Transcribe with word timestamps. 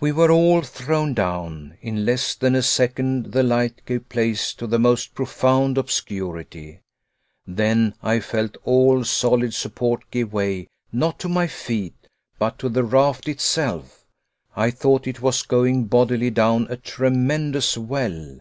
We 0.00 0.12
were 0.12 0.30
all 0.30 0.62
thrown 0.62 1.12
down. 1.12 1.76
In 1.82 2.06
less 2.06 2.34
than 2.34 2.54
a 2.54 2.62
second 2.62 3.32
the 3.32 3.42
light 3.42 3.82
gave 3.84 4.08
place 4.08 4.54
to 4.54 4.66
the 4.66 4.78
most 4.78 5.14
profound 5.14 5.76
obscurity. 5.76 6.80
Then 7.46 7.94
I 8.02 8.20
felt 8.20 8.56
all 8.64 9.04
solid 9.04 9.52
support 9.52 10.10
give 10.10 10.32
way 10.32 10.68
not 10.90 11.18
to 11.18 11.28
my 11.28 11.48
feet, 11.48 12.08
but 12.38 12.58
to 12.60 12.70
the 12.70 12.82
raft 12.82 13.28
itself. 13.28 14.06
I 14.56 14.70
thought 14.70 15.06
it 15.06 15.20
was 15.20 15.42
going 15.42 15.84
bodily 15.84 16.30
down 16.30 16.66
a 16.70 16.78
tremendous 16.78 17.76
well. 17.76 18.38